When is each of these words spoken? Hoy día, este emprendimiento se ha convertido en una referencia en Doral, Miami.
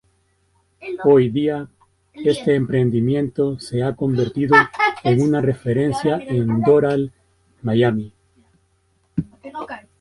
Hoy 1.03 1.29
día, 1.29 1.67
este 2.13 2.55
emprendimiento 2.55 3.59
se 3.59 3.83
ha 3.83 3.95
convertido 3.95 4.55
en 5.03 5.21
una 5.21 5.39
referencia 5.41 6.17
en 6.17 6.61
Doral, 6.63 7.13
Miami. 7.61 8.11